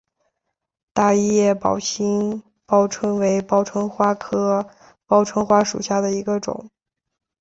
[0.93, 4.67] 大叶宝兴报春为报春花科
[5.05, 6.67] 报春花属下的一个种。